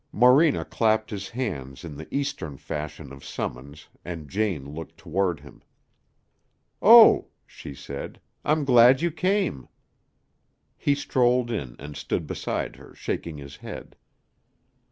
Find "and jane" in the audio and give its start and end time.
4.03-4.73